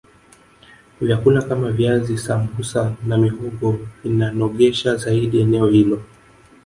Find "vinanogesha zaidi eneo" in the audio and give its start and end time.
4.03-5.67